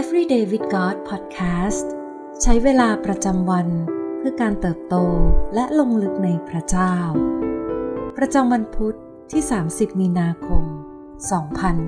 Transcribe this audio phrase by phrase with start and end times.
[0.00, 1.86] Everyday with God Podcast
[2.42, 3.68] ใช้เวลาประจำวัน
[4.16, 4.96] เพื่อการเติบโต
[5.54, 6.94] และลงลึกในพระเจ้า
[8.16, 8.96] ประจำวันพุทธ
[9.30, 10.64] ที่ 30 มีนาคม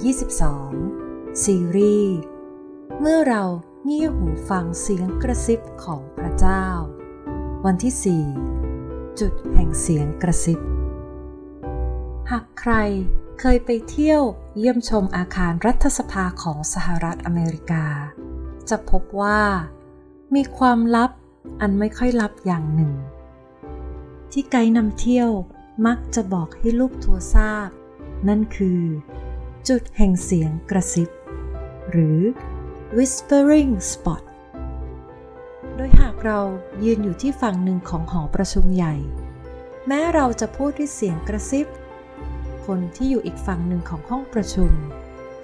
[0.08, 2.16] 2022 ซีรีส์
[3.00, 3.44] เมื่อเรา
[3.84, 6.66] เงี่ยหูฟังเสียงกระซิบของพระเจ้า
[7.66, 8.22] วันที่
[8.72, 10.60] 4 จุดแห่งเสียงกระซิบ
[12.30, 12.72] หากใคร
[13.40, 14.22] เคยไปเที่ยว
[14.60, 17.84] เยี่ยมชมอาคารรัฐสภาของสหรัฐอเมริกา
[18.70, 19.40] จะพบว่า
[20.34, 21.10] มีความลับ
[21.60, 22.92] อันไม่ค่อยลับอย่างหนึ่ง
[24.32, 25.30] ที่ไกด์นำเที่ยว
[25.86, 27.68] มักจะบอกให้ลูกทัวร์ทราบ
[28.28, 28.82] นั่นคือ
[29.68, 31.08] จุดแห่งเสียงกระซิบ
[31.90, 32.20] หรือ
[32.96, 34.22] whispering spot
[35.74, 36.40] โดยหากเรา
[36.84, 38.94] ยืนอยู่ที่ฝั่งหนึ่งของหอประชุมใหญ่
[39.86, 41.66] แม้เราจะพูดด้วยเสียงกระซิบ
[42.66, 44.72] คนที่อยู่อีกฝั่งหนึ่งของห้องประชุม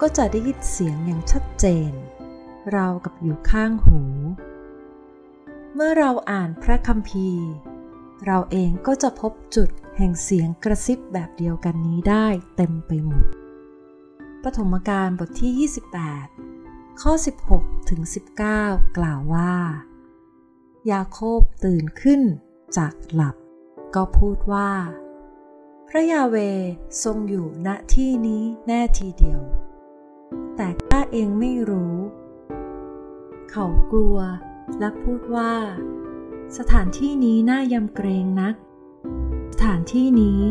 [0.01, 1.91] ก็จะได้ยินเสียงอย่างชัดเจน
[2.71, 4.01] เรากับอยู่ข้างหู
[5.73, 7.47] เมื่อเราอ่านพระคัมภีร์
[8.25, 13.25] เราเองก็จะพบจุดแห่งเสียงกระซิบแบบเดียวกันนี้ได้เต็มไปหมด
[14.43, 15.69] ปฐมกาลบทที่
[16.29, 17.13] 28 ข้อ
[17.51, 18.01] 16 ถึง
[18.49, 19.53] 19 กล่าวว่า
[20.91, 22.21] ยาโคบตื่นขึ้น
[22.77, 23.35] จากหลับ
[23.95, 24.69] ก็พูดว่า
[25.97, 26.35] ระยาเว
[27.03, 29.41] ทรงอยู่ณที่นี้แน่ทีเดียว
[30.55, 31.95] แต่ข้าเองไม่รู้
[33.51, 34.17] เขากลัว
[34.79, 35.53] และพูดว่า
[36.57, 38.55] สถานที่นี้น่ายำเกรงนัก
[39.53, 40.41] สถานที่นี้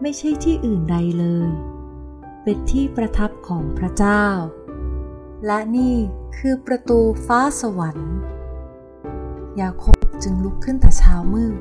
[0.00, 1.50] ไม่ใช่ที่อื่นใดเลย
[2.42, 4.24] เป็นที่ประทับของพระเจ้า
[5.46, 5.96] และนี่
[6.36, 8.14] คือประตูฟ้าสวรรค์
[9.60, 11.58] ยาโคบจึงลุกขึ้นแต่เช้ามืด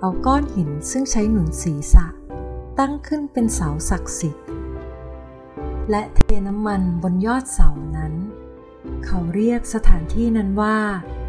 [0.00, 2.06] เอาก้อนหินซึ่งใช้หนุนศีรษะ
[2.78, 4.46] ตั้งขึ้นเป็นเสาศักดิ์สิทธิ์
[5.90, 8.14] และเทน้ำมันบนยอดเสานั้น
[9.04, 10.78] เขาเรียกสถานที่นั้นว่า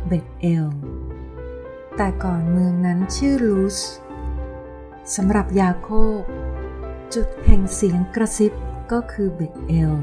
[0.07, 0.67] เบตเอล
[1.97, 3.77] แต่ก่อนเมืองนั้นชื่อลูส
[5.15, 5.89] สำหรับยาโค
[6.19, 6.21] บ
[7.13, 8.53] จุดแห่งเสียงกระซิบ
[8.91, 9.93] ก็คือเบตเอล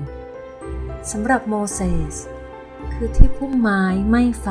[1.10, 1.80] สำหรับโมเส
[2.12, 2.14] ส
[2.92, 4.48] คือที่พุ่มไม้ไม่ไฟ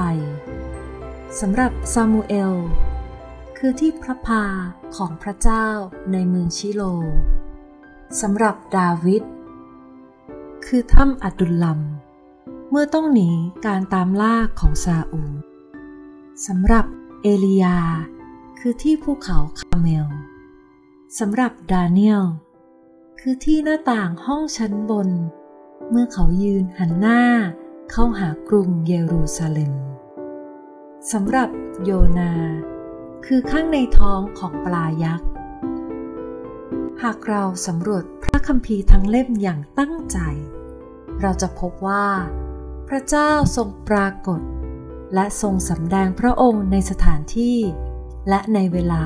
[1.40, 2.54] สำหรับซามูเอล
[3.62, 4.44] คือที่พระพา
[4.96, 5.68] ของพระเจ้า
[6.12, 6.82] ในเมืองชิโล
[8.22, 9.24] สำหรับดาวิด
[10.66, 11.80] คือถ้ำอัดุลลัม
[12.70, 13.30] เมื่อต้องหนี
[13.66, 15.22] การตามล่าของซาอู
[16.48, 16.86] สำหรับ
[17.22, 17.78] เอลียา
[18.60, 20.08] คือที่ภูเขาคาเมล
[21.20, 22.26] สำหรับดาเนียล
[23.20, 25.10] คือที่หน้าต่างห้องชั้นบน
[25.90, 27.22] เมื่อเขายืนหันหน้า
[27.92, 29.74] เข้าหากรุงเยรูซาเล็ม
[31.12, 31.50] สำหรับ
[31.84, 32.34] โยนา
[33.26, 35.28] คือข้างในท้องของปลายักษ์
[37.04, 40.18] หากเราสำรวจพระคัมภีร์ทั้งเล่มอย่างตั้งใจ
[41.22, 42.08] เราจะพบว่า
[42.88, 44.42] พระเจ้าทรงปรากฏ
[45.14, 47.58] และทรงสำแดงพระองค์ในสถานที่
[48.30, 49.04] และในเวลา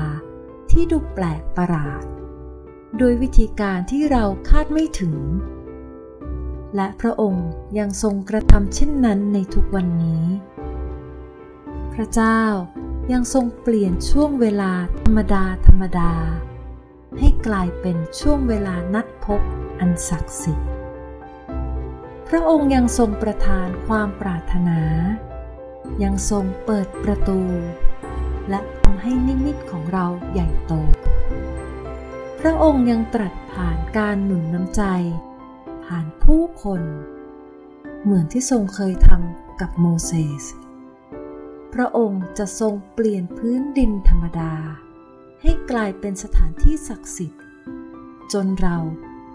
[0.70, 2.02] ที่ดูแปลกประหลาด
[2.98, 5.16] โดยวิธีการที่เราคาดไม่ถึง
[6.76, 7.48] และพระองค์
[7.78, 10.24] ยังทรงกระทำเช่นนั้นในทุกวันนี้
[11.94, 12.40] พระเจ้า
[13.12, 16.12] ยังทรงเปลี่ยนช่วงเวลาธรรมดาธรรมดา
[17.18, 19.40] ให้กลายเป็นช่วงเวลานัดพบ
[19.80, 20.70] อันศักดิ์สิทธิ์
[22.28, 24.80] พระองค์ยังทรงประทานความปรารถนา
[26.02, 27.40] ยังทรงเปิดประตู
[28.50, 30.72] และทำให้นิมิตของเราใหญ่โต
[32.40, 34.82] พระองค์ยังตรัสผ่านการหนุนน้ำใจ
[35.84, 36.82] ผ่านผู้คน
[38.02, 40.44] เหมือนที่ทรงเคยทำกับโมเสส
[41.74, 44.54] พระองค์จะทรงเปลี่ยนพื้นดินธรรมดา
[45.42, 47.42] ให้กลายเป็นสถานที่ศักดิ์สิทธิ์
[48.32, 48.78] จนเรา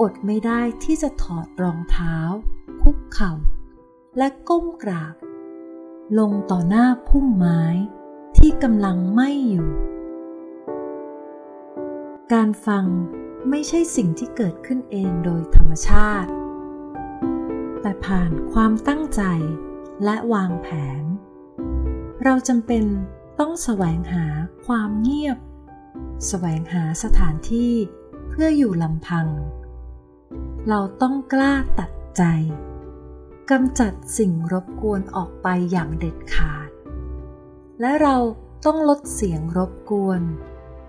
[0.02, 2.16] อดไม่ได้ที่จะถอดรองเท้า
[2.82, 3.34] คุกเข่า
[4.18, 5.16] และก้มกราบ
[6.20, 7.64] ลงต่อหน้าพุ่มไม้
[8.38, 9.70] ที่กำลังไหม้อยู่
[12.34, 12.86] การฟัง
[13.50, 16.32] ไม่ใช่สิ่งที่เกิดขึ้นเองโดยธรรมชาติ
[17.82, 19.22] แต่ผ่านความตั้งใจ
[20.04, 20.68] และวางแผ
[21.02, 21.04] น
[22.24, 22.84] เราจำเป็น
[23.40, 24.26] ต้องแสวงหา
[24.66, 25.38] ความเงียบ
[26.28, 27.74] แสวงหาสถานที่
[28.30, 29.28] เพื่ออยู่ลำพัง
[30.70, 32.24] เราต้องกล้าตัดใจ
[33.52, 36.70] กำจัดสิ่งรบกวนออกไปอย่างเด็ดขาด
[37.82, 38.18] และเรา
[38.66, 40.22] ต้องลดเสียงรบกวน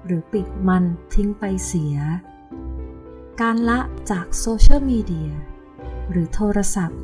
[0.04, 0.84] หรือปิดมัน
[1.14, 1.96] ทิ้งไปเสีย
[3.40, 3.80] การละ
[4.10, 5.30] จากโซเชียลมีเดีย
[6.10, 7.00] หรือโทรศัพท์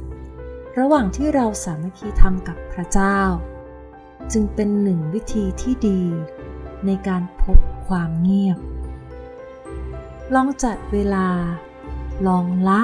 [0.79, 3.21] ระหว่างที่เราสามัคคีทำกับพระเจ้า
[4.33, 6.03] จึงเป็นหนึ่งวิธีที่ดี
[6.87, 8.59] ในการพบความเงียบ
[10.35, 11.29] ลองจัดเวลา
[12.27, 12.83] ลองละ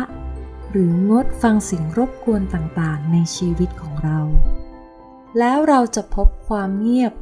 [0.70, 4.18] หรืองดฟังสิ่งรบกวนต่างๆ ในชีวิตของเรา
[5.38, 7.12] แล้วเราจะพบความเงียบ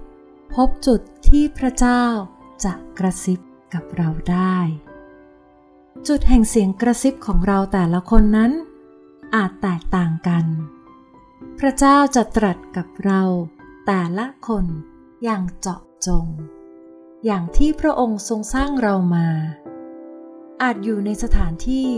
[0.55, 2.05] พบจุดที่พระเจ้า
[2.65, 3.41] จะกระซิบ
[3.75, 4.57] กับเราได้
[6.09, 8.53] จุดแห่งเสียงกระซิบของเราแต่ละคนนั้น
[9.35, 10.45] อาจแตกต่างกัน
[11.59, 13.23] พระเจ้าจะตรัสกับเรา
[13.87, 14.67] แต่ละคน
[15.25, 16.27] อย่างเจาะจง
[17.25, 19.29] อย่างที่พระองค์ทรงสร้างเรามา
[20.63, 21.91] อาจอยู่ในสถานที่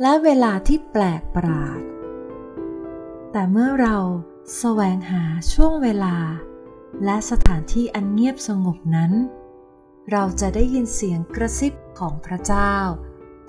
[0.00, 1.80] และเวลาที่แปลกประหลาด
[3.32, 3.96] แต่เมื่อเรา
[4.58, 6.16] แสวงหาช่วงเวลา
[7.04, 9.12] และสถานที่อันเงียบสงบนั้น
[10.10, 12.74] เราจะได้ยินเสียงกระซิบของพระเจ้า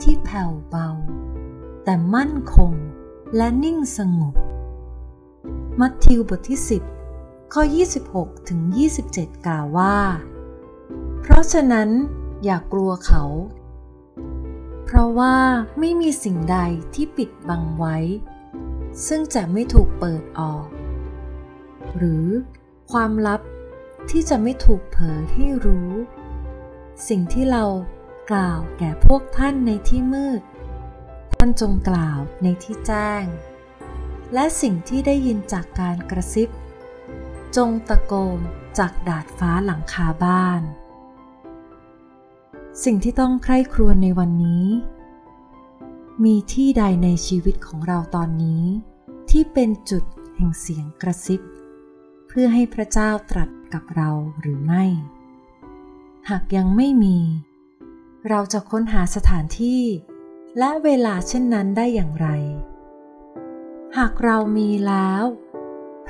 [0.02, 0.90] ที่แผ่วเบา
[1.84, 2.74] แต่มั่นคง
[3.36, 4.36] และนิ่งสงบ
[5.80, 7.07] มัทธิวบทที่ 10
[7.54, 7.64] ข้อ
[8.06, 8.62] 26 ถึง
[9.04, 9.98] 27 กล่าวว่า
[11.22, 11.90] เพราะฉะนั้น
[12.44, 13.24] อย่ากลัวเขา
[14.86, 15.36] เพราะว่า
[15.80, 16.58] ไม่มีสิ่งใด
[16.94, 17.98] ที่ปิดบังไว้
[19.08, 20.68] ซึ่งจะไม่ถูกเปิดออก
[21.98, 22.28] หรือ
[22.92, 23.42] ความลับ
[24.10, 25.92] ที่จะไม่ถูกเผยให้รู้
[27.08, 27.66] สิ่งที่เรา
[28.32, 30.42] กล่าวแก่พวกท่านในที่มืด
[31.36, 33.24] ท่านจงกล่าวในที่แจ้ง
[34.34, 36.50] และสิ่งที่ได้ยินจากการกระซิบ
[37.58, 38.40] จงตะโกน
[38.78, 40.62] จากดาดฟ้าหลังคาบ้าน
[42.84, 44.66] สิ่งที่ต้องใคร่ครวญในวันนี้
[46.24, 48.64] มีที่ใดในชีวิตของเราตอนนี้
[49.30, 50.04] ที่เป็นจุด
[50.36, 51.42] แห่งเสียงกระซิบ
[52.28, 54.10] เพื่อให้พระเจ้าตรัสกับเรา
[54.42, 54.86] หรือไม่
[56.30, 57.18] หากยังไม่มี
[58.30, 59.84] เราจะค้นหาสถานที่
[60.58, 62.28] และเวลาเช่นนั้นได้อย่างไร
[63.98, 65.24] หากเรามีแล้ว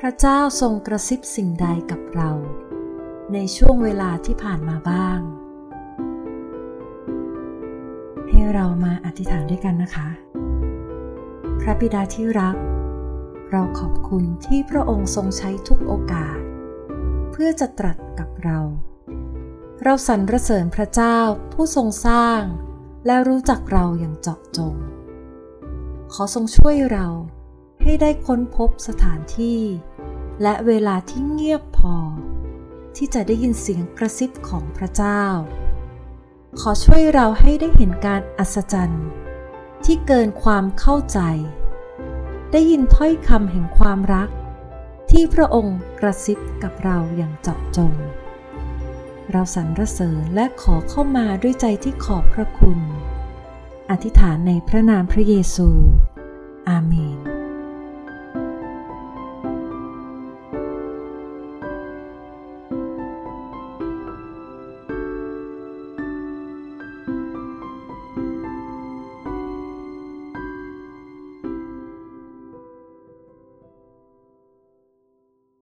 [0.01, 2.31] พระเจ้าทรงกระซิบสิ่งใดกับเรา
[3.33, 5.19] ในช่วงเวลาที่ผ่านมาบ้าง
[8.29, 10.09] ให้เรามาอธิษฐานด้วยกันนะคะ
[11.61, 12.57] พระบิดาที่รัก
[13.51, 16.37] เราขอบคุณที่พระองค์ทรงใช้ทุกโอกาส
[17.31, 18.59] เพื่อจะตรัสกับเรา
[19.83, 21.19] เราสรรเสริญพระเจ้า
[21.53, 22.41] ผู้ทรงสร้าง
[23.05, 24.75] และรู้จักเราอย่างเจาะจง
[26.13, 27.07] ขอทรงช่วยเรา
[27.81, 29.59] ให้ได้ค้นพบสถานที่
[30.41, 31.95] และเวลาที่เงียบพอ
[32.95, 35.23] ที่จะได้ยินเสียงกระซิบของพระเจ้า
[36.59, 39.05] ขอช่วยเราให้ได้เห็นการอัศจรรย์
[39.85, 41.19] ที่เกินความเข้าใจ
[42.51, 44.29] ได้ยินถ้อยคำแห่งความรัก
[45.11, 47.93] ที่พระองค์กระซิบกับเราอย่างเจาะจง
[49.31, 52.79] เราสรรเสริญและขอเข้ามาด้วยใจที่ขอบพระคุณ
[53.89, 55.69] อธิษฐานในพระนามพระเยซู
[56.69, 57.36] อาเมน